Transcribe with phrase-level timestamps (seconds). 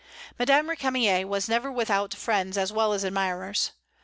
[0.39, 3.69] Madame Récamier never was without friends as well as admirers.